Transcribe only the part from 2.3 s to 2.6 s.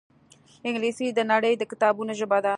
ده